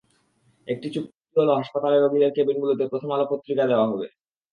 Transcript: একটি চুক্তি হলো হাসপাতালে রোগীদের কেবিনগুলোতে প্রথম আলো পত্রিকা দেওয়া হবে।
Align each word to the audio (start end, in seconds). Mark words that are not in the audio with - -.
একটি 0.67 0.87
চুক্তি 0.95 1.15
হলো 1.35 1.51
হাসপাতালে 1.59 1.97
রোগীদের 1.97 2.31
কেবিনগুলোতে 2.35 2.83
প্রথম 2.91 3.09
আলো 3.11 3.25
পত্রিকা 3.31 3.63
দেওয়া 3.67 3.89
হবে। 3.91 4.07